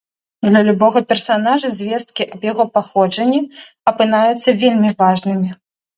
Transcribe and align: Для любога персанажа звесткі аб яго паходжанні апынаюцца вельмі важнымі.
Для 0.45 0.61
любога 0.67 0.99
персанажа 1.11 1.69
звесткі 1.79 2.27
аб 2.37 2.41
яго 2.51 2.65
паходжанні 2.77 3.41
апынаюцца 3.93 4.49
вельмі 4.65 4.89
важнымі. 5.05 5.49